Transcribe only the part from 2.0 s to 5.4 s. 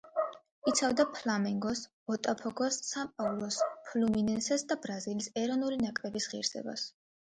„ბოტაფოგოს“, „სან-პაულუს“, „ფლუმინენსეს“ და ბრაზილიის